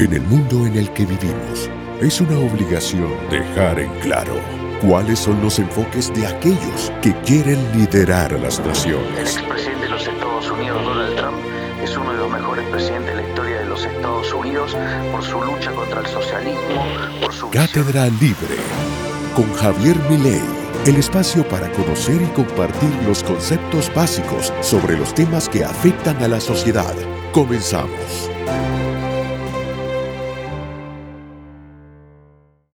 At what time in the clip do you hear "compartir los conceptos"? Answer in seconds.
22.28-23.92